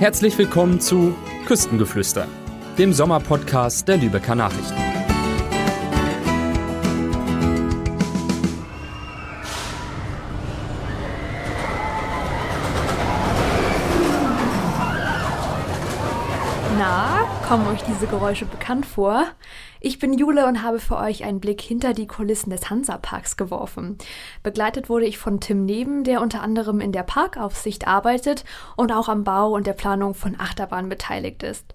[0.00, 2.26] Herzlich willkommen zu Küstengeflüster,
[2.76, 4.74] dem Sommerpodcast der Lübecker Nachrichten.
[16.76, 19.26] Na, kommen euch diese Geräusche bekannt vor?
[19.80, 23.98] Ich bin Jule und habe für euch einen Blick hinter die Kulissen des Hansaparks geworfen.
[24.42, 28.44] Begleitet wurde ich von Tim Neben, der unter anderem in der Parkaufsicht arbeitet
[28.76, 31.74] und auch am Bau und der Planung von Achterbahnen beteiligt ist.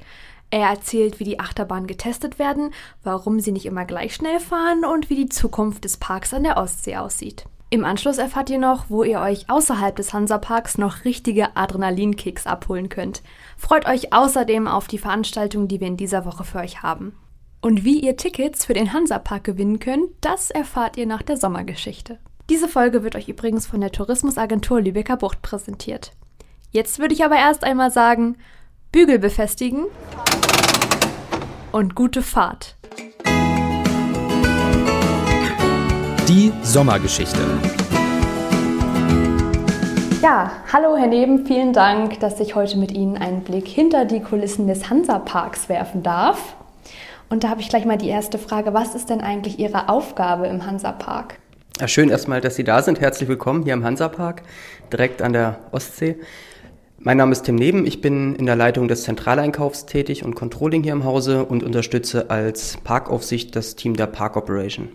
[0.52, 2.72] Er erzählt, wie die Achterbahnen getestet werden,
[3.04, 6.58] warum sie nicht immer gleich schnell fahren und wie die Zukunft des Parks an der
[6.58, 7.46] Ostsee aussieht.
[7.72, 12.90] Im Anschluss erfahrt ihr noch, wo ihr euch außerhalb des Hansaparks noch richtige Adrenalinkicks abholen
[12.90, 13.22] könnt.
[13.58, 17.16] Freut euch außerdem auf die Veranstaltungen, die wir in dieser Woche für euch haben.
[17.62, 22.18] Und wie ihr Tickets für den Hansapark gewinnen könnt, das erfahrt ihr nach der Sommergeschichte.
[22.50, 26.14] Diese Folge wird euch übrigens von der Tourismusagentur Lübecker Bucht präsentiert.
[26.72, 28.38] Jetzt würde ich aber erst einmal sagen,
[28.94, 29.88] Bügel befestigen
[31.74, 32.78] und gute Fahrt.
[36.30, 37.42] Die Sommergeschichte.
[40.22, 44.22] Ja, hallo Herr Neben, vielen Dank, dass ich heute mit Ihnen einen Blick hinter die
[44.22, 46.56] Kulissen des Hansaparks werfen darf.
[47.30, 50.48] Und da habe ich gleich mal die erste Frage, was ist denn eigentlich Ihre Aufgabe
[50.48, 51.38] im Hansapark?
[51.80, 53.00] Ja, schön erstmal, dass Sie da sind.
[53.00, 54.42] Herzlich willkommen hier im Hansapark,
[54.92, 56.18] direkt an der Ostsee.
[56.98, 60.82] Mein Name ist Tim Neben, ich bin in der Leitung des Zentraleinkaufs tätig und Controlling
[60.82, 64.90] hier im Hause und unterstütze als Parkaufsicht das Team der Park Operation.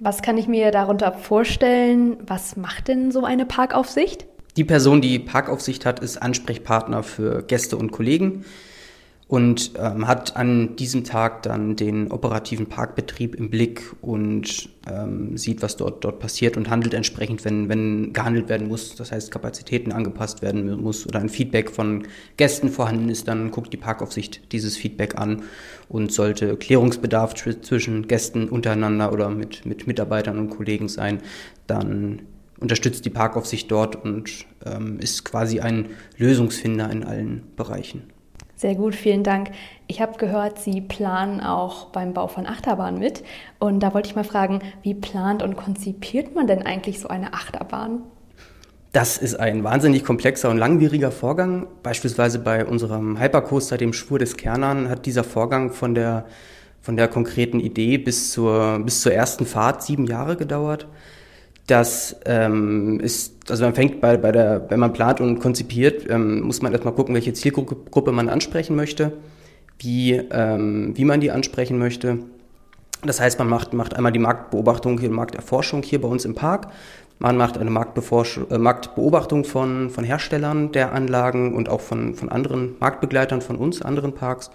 [0.00, 2.16] Was kann ich mir darunter vorstellen?
[2.26, 4.26] Was macht denn so eine Parkaufsicht?
[4.56, 8.44] Die Person, die Parkaufsicht hat, ist Ansprechpartner für Gäste und Kollegen
[9.28, 15.60] und ähm, hat an diesem Tag dann den operativen Parkbetrieb im Blick und ähm, sieht,
[15.60, 19.92] was dort, dort passiert und handelt entsprechend, wenn, wenn gehandelt werden muss, das heißt Kapazitäten
[19.92, 22.06] angepasst werden muss oder ein Feedback von
[22.38, 25.42] Gästen vorhanden ist, dann guckt die Parkaufsicht dieses Feedback an
[25.90, 31.20] und sollte Klärungsbedarf zwischen Gästen untereinander oder mit, mit Mitarbeitern und Kollegen sein,
[31.66, 32.22] dann
[32.60, 38.04] unterstützt die Parkaufsicht dort und ähm, ist quasi ein Lösungsfinder in allen Bereichen.
[38.58, 39.52] Sehr gut, vielen Dank.
[39.86, 43.22] Ich habe gehört, Sie planen auch beim Bau von Achterbahnen mit.
[43.60, 47.34] Und da wollte ich mal fragen, wie plant und konzipiert man denn eigentlich so eine
[47.34, 48.02] Achterbahn?
[48.90, 51.68] Das ist ein wahnsinnig komplexer und langwieriger Vorgang.
[51.84, 56.24] Beispielsweise bei unserem Hypercoaster, dem Schwur des Kernern, hat dieser Vorgang von der,
[56.80, 60.88] von der konkreten Idee bis zur, bis zur ersten Fahrt sieben Jahre gedauert.
[61.68, 66.40] Das ähm, ist, also man fängt bei, bei der, wenn man plant und konzipiert, ähm,
[66.40, 69.12] muss man erstmal gucken, welche Zielgruppe man ansprechen möchte,
[69.78, 72.20] wie, ähm, wie man die ansprechen möchte.
[73.02, 76.68] Das heißt, man macht, macht einmal die Marktbeobachtung, hier Markterforschung hier bei uns im Park.
[77.18, 82.76] Man macht eine äh, Marktbeobachtung von, von Herstellern der Anlagen und auch von, von anderen
[82.80, 84.50] Marktbegleitern von uns, anderen Parks.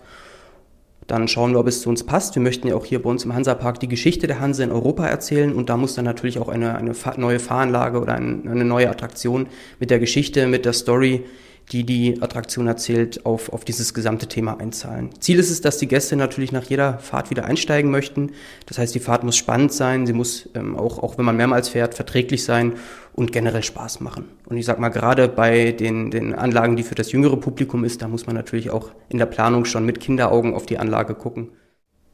[1.08, 2.36] Dann schauen wir, ob es zu uns passt.
[2.36, 5.06] Wir möchten ja auch hier bei uns im Hansapark die Geschichte der Hanse in Europa
[5.06, 8.90] erzählen und da muss dann natürlich auch eine, eine neue Fahranlage oder ein, eine neue
[8.90, 9.48] Attraktion
[9.80, 11.24] mit der Geschichte, mit der Story
[11.72, 15.10] die die Attraktion erzählt, auf, auf dieses gesamte Thema einzahlen.
[15.20, 18.32] Ziel ist es, dass die Gäste natürlich nach jeder Fahrt wieder einsteigen möchten.
[18.66, 21.70] Das heißt, die Fahrt muss spannend sein, sie muss ähm, auch, auch wenn man mehrmals
[21.70, 22.74] fährt, verträglich sein
[23.14, 24.26] und generell Spaß machen.
[24.46, 28.02] Und ich sag mal, gerade bei den, den Anlagen, die für das jüngere Publikum ist,
[28.02, 31.50] da muss man natürlich auch in der Planung schon mit Kinderaugen auf die Anlage gucken.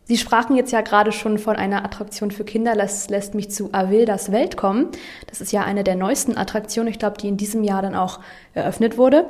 [0.10, 2.74] Sie sprachen jetzt ja gerade schon von einer Attraktion für Kinder.
[2.74, 4.88] Das lässt mich zu Avildas Welt kommen.
[5.28, 8.20] Das ist ja eine der neuesten Attraktionen, ich glaube, die in diesem Jahr dann auch
[8.56, 9.28] eröffnet wurde.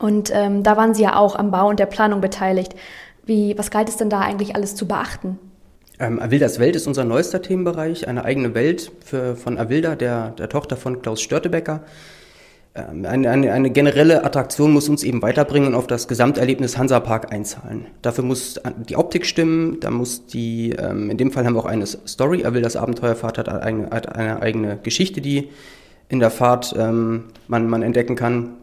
[0.00, 2.74] Und ähm, da waren Sie ja auch am Bau und der Planung beteiligt.
[3.24, 5.38] Wie, was galt es denn da eigentlich alles zu beachten?
[6.00, 10.48] Ähm, Avildas Welt ist unser neuester Themenbereich, eine eigene Welt für, von Avilda, der, der
[10.48, 11.84] Tochter von Klaus Störtebecker.
[12.74, 17.32] Ähm, eine, eine, eine, generelle Attraktion muss uns eben weiterbringen und auf das Gesamterlebnis Hansapark
[17.32, 17.86] einzahlen.
[18.02, 21.66] Dafür muss die Optik stimmen, da muss die, ähm, in dem Fall haben wir auch
[21.66, 25.48] eine Story, er will das Abenteuerfahrt hat eine, hat eine eigene Geschichte, die
[26.08, 28.54] in der Fahrt ähm, man, man entdecken kann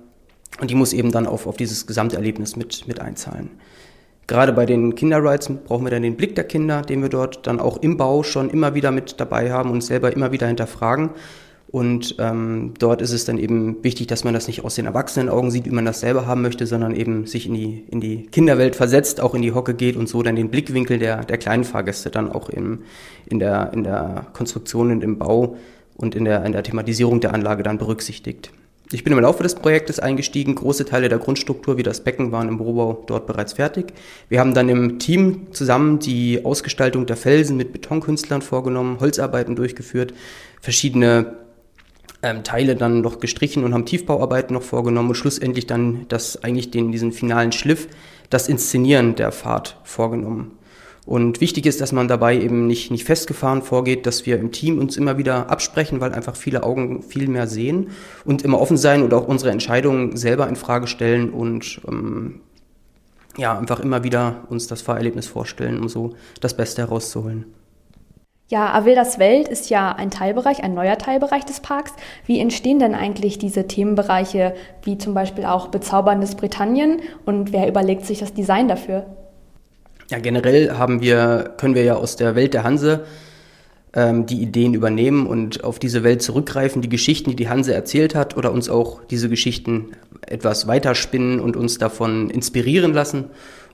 [0.61, 3.49] und die muss eben dann auf, auf dieses Gesamterlebnis mit, mit einzahlen.
[4.25, 7.59] Gerade bei den Kinderrides brauchen wir dann den Blick der Kinder, den wir dort dann
[7.59, 11.11] auch im Bau schon immer wieder mit dabei haben und selber immer wieder hinterfragen
[11.69, 15.51] und ähm, dort ist es dann eben wichtig, dass man das nicht aus den Erwachsenenaugen
[15.51, 18.75] sieht, wie man das selber haben möchte, sondern eben sich in die, in die Kinderwelt
[18.75, 22.09] versetzt, auch in die Hocke geht und so dann den Blickwinkel der, der kleinen Fahrgäste
[22.09, 22.83] dann auch im,
[23.25, 25.57] in, der, in der Konstruktion und im Bau
[25.97, 28.51] und in der, in der Thematisierung der Anlage dann berücksichtigt.
[28.93, 30.55] Ich bin im Laufe des Projektes eingestiegen.
[30.55, 33.87] Große Teile der Grundstruktur wie das Becken waren im Rohbau dort bereits fertig.
[34.29, 40.13] Wir haben dann im Team zusammen die Ausgestaltung der Felsen mit Betonkünstlern vorgenommen, Holzarbeiten durchgeführt,
[40.61, 41.35] verschiedene
[42.27, 46.71] ähm, Teile dann noch gestrichen und haben Tiefbauarbeiten noch vorgenommen und schlussendlich dann das eigentlich
[46.71, 47.87] den, diesen finalen Schliff,
[48.29, 50.51] das Inszenieren der Fahrt vorgenommen.
[51.05, 54.77] Und wichtig ist, dass man dabei eben nicht, nicht festgefahren vorgeht, dass wir im Team
[54.77, 57.91] uns immer wieder absprechen, weil einfach viele Augen viel mehr sehen
[58.25, 62.41] und immer offen sein und auch unsere Entscheidungen selber in Frage stellen und ähm,
[63.37, 67.45] ja, einfach immer wieder uns das Fahrerlebnis vorstellen, um so das Beste herauszuholen.
[68.49, 71.91] Ja, Avildas Welt ist ja ein Teilbereich, ein neuer Teilbereich des Parks.
[72.25, 78.05] Wie entstehen denn eigentlich diese Themenbereiche, wie zum Beispiel auch Bezauberndes Britannien und wer überlegt
[78.05, 79.05] sich das Design dafür?
[80.09, 83.05] Ja, generell haben wir, können wir ja aus der Welt der Hanse
[83.93, 88.15] ähm, die Ideen übernehmen und auf diese Welt zurückgreifen, die Geschichten, die die Hanse erzählt
[88.15, 89.91] hat, oder uns auch diese Geschichten
[90.25, 93.25] etwas weiterspinnen und uns davon inspirieren lassen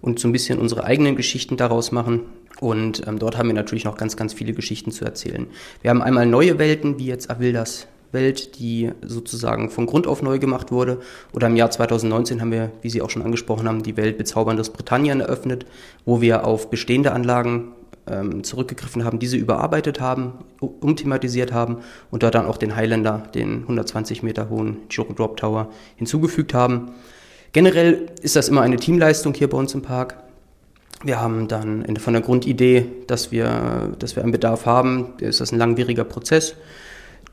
[0.04, 2.20] und so ein bisschen unsere eigenen Geschichten daraus machen.
[2.60, 5.48] Und ähm, dort haben wir natürlich noch ganz, ganz viele Geschichten zu erzählen.
[5.82, 10.40] Wir haben einmal neue Welten, wie jetzt Avildas Welt, die sozusagen von Grund auf neu
[10.40, 11.00] gemacht wurde.
[11.32, 14.70] Oder im Jahr 2019 haben wir, wie Sie auch schon angesprochen haben, die Welt Bezauberndes
[14.70, 15.66] Britannien eröffnet,
[16.06, 17.72] wo wir auf bestehende Anlagen
[18.06, 21.78] ähm, zurückgegriffen haben, diese überarbeitet haben, umthematisiert haben
[22.12, 26.92] und da dann auch den Highlander, den 120 Meter hohen Drop Tower, hinzugefügt haben.
[27.54, 30.18] Generell ist das immer eine Teamleistung hier bei uns im Park.
[31.04, 35.52] Wir haben dann von der Grundidee, dass wir, dass wir einen Bedarf haben, ist das
[35.52, 36.56] ein langwieriger Prozess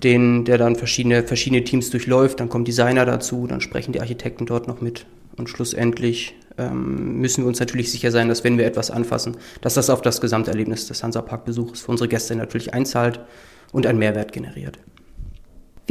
[0.02, 2.40] den, der dann verschiedene, verschiedene Teams durchläuft.
[2.40, 5.06] Dann kommen Designer dazu, dann sprechen die Architekten dort noch mit.
[5.37, 9.75] Und schlussendlich ähm, müssen wir uns natürlich sicher sein, dass wenn wir etwas anfassen, dass
[9.75, 13.20] das auf das Gesamterlebnis des Hansapark-Besuches für unsere Gäste natürlich einzahlt
[13.72, 14.78] und einen Mehrwert generiert.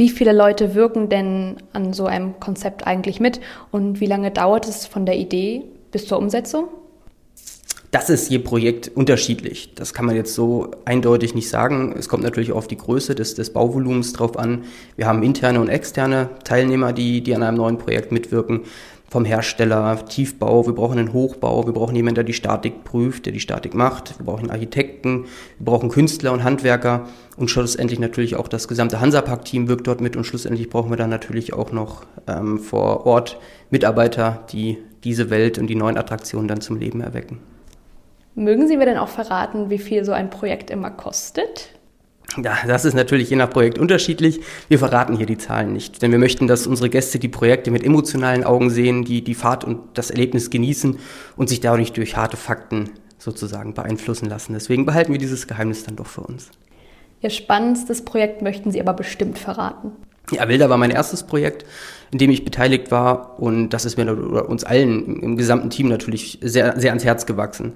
[0.00, 3.38] Wie viele Leute wirken denn an so einem Konzept eigentlich mit
[3.70, 6.68] und wie lange dauert es von der Idee bis zur Umsetzung?
[7.90, 9.74] Das ist je Projekt unterschiedlich.
[9.74, 11.94] Das kann man jetzt so eindeutig nicht sagen.
[11.98, 14.64] Es kommt natürlich auf die Größe des, des Bauvolumens drauf an.
[14.96, 18.62] Wir haben interne und externe Teilnehmer, die, die an einem neuen Projekt mitwirken.
[19.10, 23.32] Vom Hersteller, Tiefbau, wir brauchen einen Hochbau, wir brauchen jemanden, der die Statik prüft, der
[23.32, 25.24] die Statik macht, wir brauchen Architekten,
[25.58, 30.16] wir brauchen Künstler und Handwerker und schlussendlich natürlich auch das gesamte Hansapark-Team wirkt dort mit
[30.16, 33.40] und schlussendlich brauchen wir dann natürlich auch noch ähm, vor Ort
[33.70, 37.40] Mitarbeiter, die diese Welt und die neuen Attraktionen dann zum Leben erwecken.
[38.36, 41.79] Mögen Sie mir denn auch verraten, wie viel so ein Projekt immer kostet?
[42.36, 44.40] Ja, das ist natürlich je nach Projekt unterschiedlich.
[44.68, 47.84] Wir verraten hier die Zahlen nicht, denn wir möchten, dass unsere Gäste die Projekte mit
[47.84, 50.98] emotionalen Augen sehen, die die Fahrt und das Erlebnis genießen
[51.36, 54.52] und sich dadurch durch harte Fakten sozusagen beeinflussen lassen.
[54.52, 56.50] Deswegen behalten wir dieses Geheimnis dann doch für uns.
[57.20, 59.92] Ihr spannendstes Projekt möchten Sie aber bestimmt verraten.
[60.30, 61.66] Ja, Wilder war mein erstes Projekt,
[62.12, 65.70] in dem ich beteiligt war und das ist mir oder uns allen im, im gesamten
[65.70, 67.72] Team natürlich sehr, sehr ans Herz gewachsen.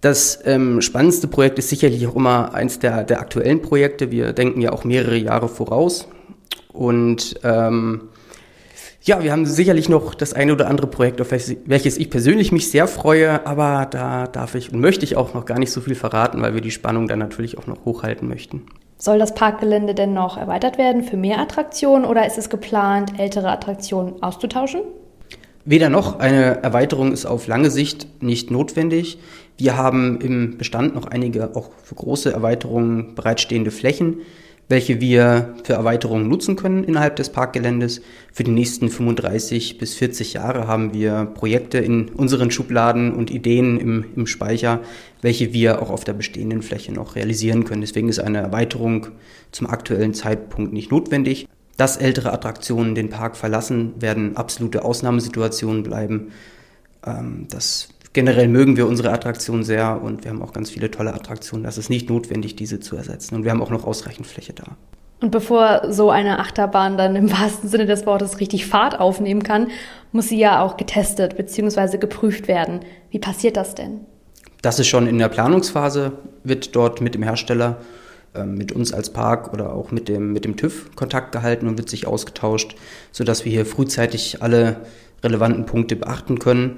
[0.00, 4.10] Das ähm, spannendste Projekt ist sicherlich auch immer eins der, der aktuellen Projekte.
[4.10, 6.08] Wir denken ja auch mehrere Jahre voraus.
[6.72, 8.08] Und ähm,
[9.02, 12.70] ja, wir haben sicherlich noch das eine oder andere Projekt, auf welches ich persönlich mich
[12.70, 15.94] sehr freue, aber da darf ich und möchte ich auch noch gar nicht so viel
[15.94, 18.66] verraten, weil wir die Spannung dann natürlich auch noch hochhalten möchten.
[18.98, 23.50] Soll das Parkgelände denn noch erweitert werden für mehr Attraktionen oder ist es geplant, ältere
[23.50, 24.80] Attraktionen auszutauschen?
[25.70, 26.18] Weder noch.
[26.18, 29.18] Eine Erweiterung ist auf lange Sicht nicht notwendig.
[29.58, 34.22] Wir haben im Bestand noch einige auch für große Erweiterungen bereitstehende Flächen,
[34.70, 38.00] welche wir für Erweiterungen nutzen können innerhalb des Parkgeländes.
[38.32, 43.78] Für die nächsten 35 bis 40 Jahre haben wir Projekte in unseren Schubladen und Ideen
[43.78, 44.80] im, im Speicher,
[45.20, 47.82] welche wir auch auf der bestehenden Fläche noch realisieren können.
[47.82, 49.08] Deswegen ist eine Erweiterung
[49.52, 51.46] zum aktuellen Zeitpunkt nicht notwendig.
[51.78, 56.32] Dass ältere Attraktionen den Park verlassen, werden absolute Ausnahmesituationen bleiben.
[57.06, 61.14] Ähm, das generell mögen wir unsere Attraktionen sehr und wir haben auch ganz viele tolle
[61.14, 61.64] Attraktionen.
[61.64, 63.36] Das ist nicht notwendig, diese zu ersetzen.
[63.36, 64.64] Und wir haben auch noch ausreichend Fläche da.
[65.20, 69.68] Und bevor so eine Achterbahn dann im wahrsten Sinne des Wortes richtig Fahrt aufnehmen kann,
[70.12, 71.98] muss sie ja auch getestet bzw.
[71.98, 72.80] geprüft werden.
[73.10, 74.00] Wie passiert das denn?
[74.62, 77.78] Das ist schon in der Planungsphase, wird dort mit dem Hersteller,
[78.44, 81.88] mit uns als Park oder auch mit dem, mit dem TÜV Kontakt gehalten und wird
[81.88, 82.76] sich ausgetauscht,
[83.10, 84.76] sodass wir hier frühzeitig alle
[85.22, 86.76] relevanten Punkte beachten können.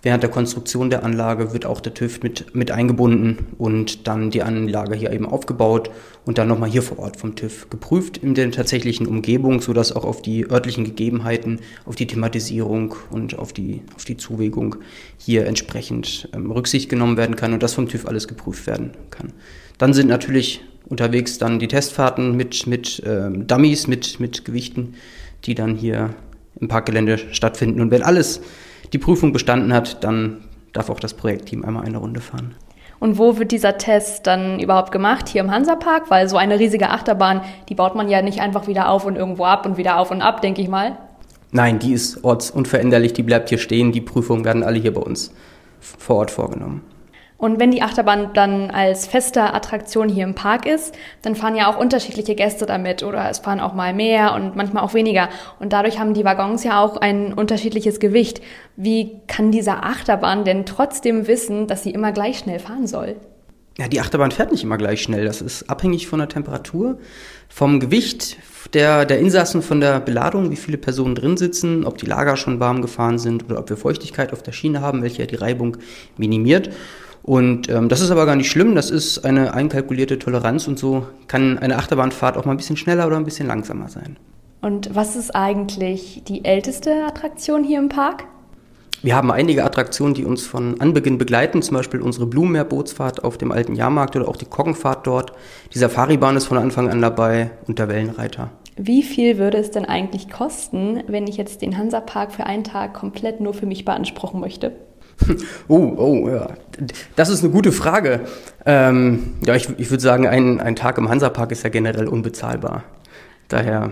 [0.00, 4.44] Während der Konstruktion der Anlage wird auch der TÜV mit, mit eingebunden und dann die
[4.44, 5.90] Anlage hier eben aufgebaut
[6.24, 10.04] und dann nochmal hier vor Ort vom TÜV geprüft in der tatsächlichen Umgebung, sodass auch
[10.04, 14.76] auf die örtlichen Gegebenheiten, auf die Thematisierung und auf die, auf die Zuwägung
[15.16, 19.32] hier entsprechend ähm, Rücksicht genommen werden kann und das vom TÜV alles geprüft werden kann.
[19.78, 24.94] Dann sind natürlich unterwegs dann die Testfahrten mit, mit ähm, Dummies, mit, mit Gewichten,
[25.44, 26.10] die dann hier
[26.60, 27.80] im Parkgelände stattfinden.
[27.80, 28.40] Und wenn alles
[28.92, 32.54] die Prüfung bestanden hat, dann darf auch das Projektteam einmal eine Runde fahren.
[33.00, 35.28] Und wo wird dieser Test dann überhaupt gemacht?
[35.28, 36.10] Hier im Hansapark?
[36.10, 39.44] Weil so eine riesige Achterbahn, die baut man ja nicht einfach wieder auf und irgendwo
[39.44, 40.98] ab und wieder auf und ab, denke ich mal.
[41.52, 43.92] Nein, die ist ortsunveränderlich, die bleibt hier stehen.
[43.92, 45.32] Die Prüfungen werden alle hier bei uns
[45.80, 46.82] vor Ort vorgenommen.
[47.38, 50.92] Und wenn die Achterbahn dann als feste Attraktion hier im Park ist,
[51.22, 54.82] dann fahren ja auch unterschiedliche Gäste damit oder es fahren auch mal mehr und manchmal
[54.82, 55.28] auch weniger.
[55.60, 58.42] Und dadurch haben die Waggons ja auch ein unterschiedliches Gewicht.
[58.74, 63.14] Wie kann dieser Achterbahn denn trotzdem wissen, dass sie immer gleich schnell fahren soll?
[63.78, 65.24] Ja, die Achterbahn fährt nicht immer gleich schnell.
[65.24, 66.98] Das ist abhängig von der Temperatur,
[67.48, 68.36] vom Gewicht
[68.74, 72.58] der, der Insassen, von der Beladung, wie viele Personen drin sitzen, ob die Lager schon
[72.58, 75.76] warm gefahren sind oder ob wir Feuchtigkeit auf der Schiene haben, welche ja die Reibung
[76.16, 76.70] minimiert.
[77.28, 81.04] Und ähm, das ist aber gar nicht schlimm, das ist eine einkalkulierte Toleranz und so
[81.26, 84.16] kann eine Achterbahnfahrt auch mal ein bisschen schneller oder ein bisschen langsamer sein.
[84.62, 88.24] Und was ist eigentlich die älteste Attraktion hier im Park?
[89.02, 93.52] Wir haben einige Attraktionen, die uns von Anbeginn begleiten, zum Beispiel unsere Blumenmeerbootsfahrt auf dem
[93.52, 95.34] alten Jahrmarkt oder auch die Koggenfahrt dort.
[95.74, 98.52] Die Safaribahn ist von Anfang an dabei und der Wellenreiter.
[98.78, 102.94] Wie viel würde es denn eigentlich kosten, wenn ich jetzt den Hansapark für einen Tag
[102.94, 104.72] komplett nur für mich beanspruchen möchte?
[105.68, 106.48] Oh, oh, ja.
[107.16, 108.20] Das ist eine gute Frage.
[108.64, 112.84] Ähm, ja, ich, ich würde sagen, ein, ein Tag im Hansapark ist ja generell unbezahlbar.
[113.48, 113.90] Daher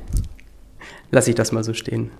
[1.10, 2.10] lasse ich das mal so stehen.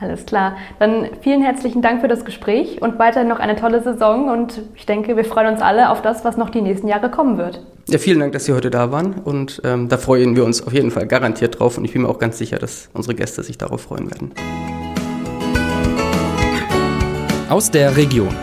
[0.00, 0.56] Alles klar.
[0.78, 4.30] Dann vielen herzlichen Dank für das Gespräch und weiterhin noch eine tolle Saison.
[4.30, 7.36] Und ich denke, wir freuen uns alle auf das, was noch die nächsten Jahre kommen
[7.36, 7.62] wird.
[7.86, 9.14] Ja, vielen Dank, dass Sie heute da waren.
[9.14, 11.76] Und ähm, da freuen wir uns auf jeden Fall garantiert drauf.
[11.76, 14.32] Und ich bin mir auch ganz sicher, dass unsere Gäste sich darauf freuen werden
[17.50, 18.34] aus der Region.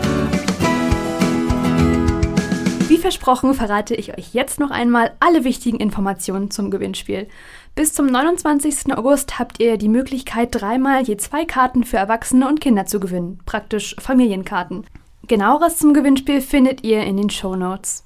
[2.88, 7.26] Wie versprochen verrate ich euch jetzt noch einmal alle wichtigen Informationen zum Gewinnspiel.
[7.74, 8.94] Bis zum 29.
[8.94, 13.40] August habt ihr die Möglichkeit, dreimal je zwei Karten für Erwachsene und Kinder zu gewinnen,
[13.46, 14.86] praktisch Familienkarten.
[15.26, 18.04] Genaueres zum Gewinnspiel findet ihr in den Show Notes.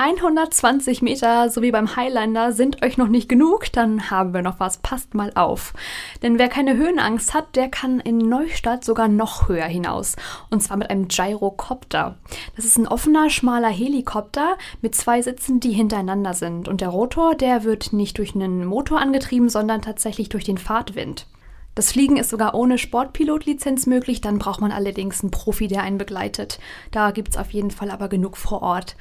[0.00, 4.58] 120 Meter, so wie beim Highlander, sind euch noch nicht genug, dann haben wir noch
[4.58, 4.78] was.
[4.78, 5.74] Passt mal auf.
[6.22, 10.16] Denn wer keine Höhenangst hat, der kann in Neustadt sogar noch höher hinaus.
[10.48, 12.16] Und zwar mit einem Gyrocopter.
[12.56, 16.66] Das ist ein offener, schmaler Helikopter mit zwei Sitzen, die hintereinander sind.
[16.66, 21.26] Und der Rotor, der wird nicht durch einen Motor angetrieben, sondern tatsächlich durch den Fahrtwind.
[21.74, 25.98] Das Fliegen ist sogar ohne Sportpilotlizenz möglich, dann braucht man allerdings einen Profi, der einen
[25.98, 26.58] begleitet.
[26.90, 28.96] Da gibt es auf jeden Fall aber genug vor Ort.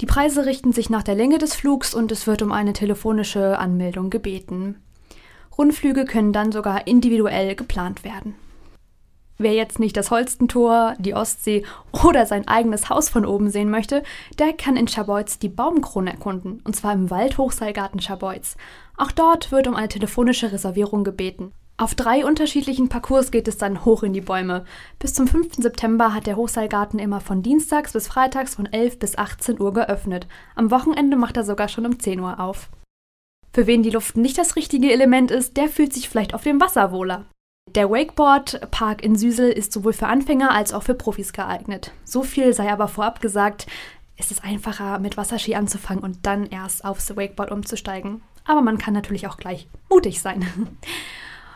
[0.00, 3.58] Die Preise richten sich nach der Länge des Flugs und es wird um eine telefonische
[3.58, 4.82] Anmeldung gebeten.
[5.56, 8.34] Rundflüge können dann sogar individuell geplant werden.
[9.36, 11.64] Wer jetzt nicht das Holstentor, die Ostsee
[12.04, 14.04] oder sein eigenes Haus von oben sehen möchte,
[14.38, 18.56] der kann in Scharbeutz die Baumkrone erkunden, und zwar im Waldhochseilgarten Scharbeutz.
[18.96, 21.52] Auch dort wird um eine telefonische Reservierung gebeten.
[21.76, 24.64] Auf drei unterschiedlichen Parcours geht es dann hoch in die Bäume.
[25.00, 25.56] Bis zum 5.
[25.56, 30.28] September hat der Hochseilgarten immer von Dienstags bis Freitags von 11 bis 18 Uhr geöffnet.
[30.54, 32.68] Am Wochenende macht er sogar schon um 10 Uhr auf.
[33.52, 36.60] Für wen die Luft nicht das richtige Element ist, der fühlt sich vielleicht auf dem
[36.60, 37.24] Wasser wohler.
[37.74, 41.90] Der Wakeboard-Park in Süsel ist sowohl für Anfänger als auch für Profis geeignet.
[42.04, 43.66] So viel sei aber vorab gesagt,
[44.16, 48.22] es ist einfacher, mit Wasserski anzufangen und dann erst aufs Wakeboard umzusteigen.
[48.44, 50.46] Aber man kann natürlich auch gleich mutig sein.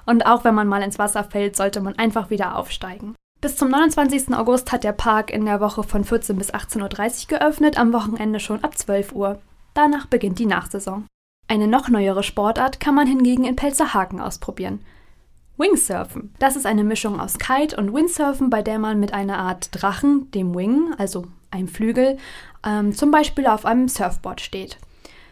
[0.09, 3.15] Und auch wenn man mal ins Wasser fällt, sollte man einfach wieder aufsteigen.
[3.43, 4.35] Bis zum 29.
[4.35, 8.41] August hat der Park in der Woche von 14 bis 18.30 Uhr geöffnet, am Wochenende
[8.41, 9.39] schon ab 12 Uhr.
[9.75, 11.07] Danach beginnt die Nachsaison.
[11.47, 14.81] Eine noch neuere Sportart kann man hingegen in Pelzerhaken ausprobieren.
[15.59, 16.33] Wingsurfen.
[16.39, 20.31] Das ist eine Mischung aus Kite und Windsurfen, bei der man mit einer Art Drachen,
[20.31, 22.17] dem Wing, also einem Flügel,
[22.65, 24.79] ähm, zum Beispiel auf einem Surfboard steht.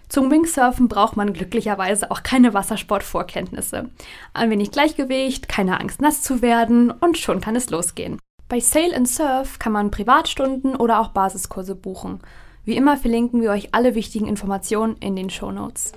[0.08, 3.90] Zum Wingsurfen braucht man glücklicherweise auch keine Wassersportvorkenntnisse.
[4.34, 8.18] Ein wenig Gleichgewicht, keine Angst nass zu werden und schon kann es losgehen.
[8.48, 12.20] Bei Sail and Surf kann man Privatstunden oder auch Basiskurse buchen.
[12.64, 15.92] Wie immer verlinken wir euch alle wichtigen Informationen in den Show Notes.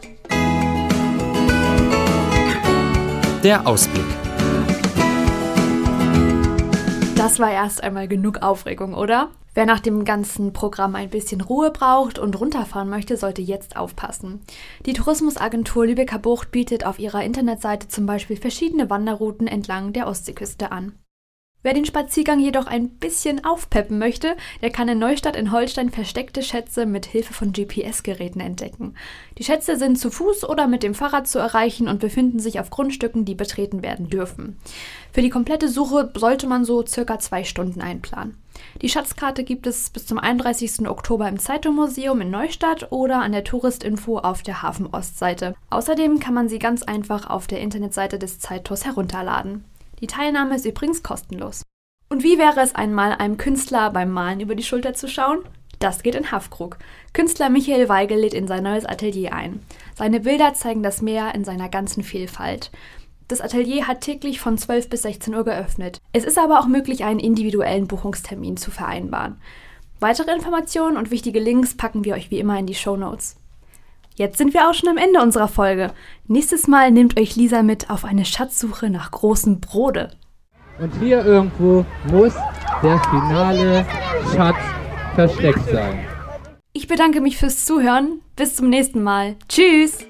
[3.44, 4.09] Der Ausblick.
[7.30, 9.30] Das war erst einmal genug Aufregung, oder?
[9.54, 14.42] Wer nach dem ganzen Programm ein bisschen Ruhe braucht und runterfahren möchte, sollte jetzt aufpassen.
[14.88, 20.72] Die Tourismusagentur Lübecker Bucht bietet auf ihrer Internetseite zum Beispiel verschiedene Wanderrouten entlang der Ostseeküste
[20.72, 20.94] an.
[21.62, 26.42] Wer den Spaziergang jedoch ein bisschen aufpeppen möchte, der kann in Neustadt in Holstein versteckte
[26.42, 28.96] Schätze mit Hilfe von GPS-Geräten entdecken.
[29.38, 32.70] Die Schätze sind zu Fuß oder mit dem Fahrrad zu erreichen und befinden sich auf
[32.70, 34.58] Grundstücken, die betreten werden dürfen.
[35.12, 38.38] Für die komplette Suche sollte man so circa zwei Stunden einplanen.
[38.82, 40.88] Die Schatzkarte gibt es bis zum 31.
[40.88, 45.56] Oktober im Zeitungsmuseum in Neustadt oder an der Touristinfo auf der Hafen-Ostseite.
[45.72, 49.66] Außerdem kann man sie ganz einfach auf der Internetseite des Zeitos herunterladen.
[50.02, 51.64] Die Teilnahme ist übrigens kostenlos.
[52.10, 55.40] Und wie wäre es einmal, einem Künstler beim Malen über die Schulter zu schauen?
[55.80, 56.78] Das geht in Haffkrug.
[57.14, 59.62] Künstler Michael Weigel lädt in sein neues Atelier ein.
[59.96, 62.72] Seine Bilder zeigen das Meer in seiner ganzen Vielfalt.
[63.28, 66.00] Das Atelier hat täglich von 12 bis 16 Uhr geöffnet.
[66.12, 69.40] Es ist aber auch möglich, einen individuellen Buchungstermin zu vereinbaren.
[70.00, 73.36] Weitere Informationen und wichtige Links packen wir euch wie immer in die Show Notes.
[74.20, 75.94] Jetzt sind wir auch schon am Ende unserer Folge.
[76.28, 80.12] Nächstes Mal nimmt euch Lisa mit auf eine Schatzsuche nach großen Brode.
[80.78, 82.34] Und hier irgendwo muss
[82.84, 83.86] der finale
[84.36, 84.58] Schatz
[85.16, 86.06] versteckt sein.
[86.74, 88.20] Ich bedanke mich fürs Zuhören.
[88.36, 89.38] Bis zum nächsten Mal.
[89.48, 90.09] Tschüss!